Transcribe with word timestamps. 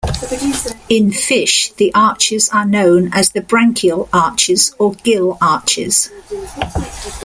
In 0.89 1.11
fish 1.11 1.73
the 1.73 1.93
arches 1.93 2.49
are 2.49 2.65
known 2.65 3.13
as 3.13 3.29
the 3.29 3.39
branchial 3.41 4.09
arches 4.11 4.73
or 4.79 4.93
gill 4.95 5.37
arches. 5.39 6.09